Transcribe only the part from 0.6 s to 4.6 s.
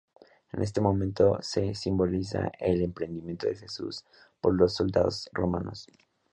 este momento se simboliza "El Prendimiento de Jesús" por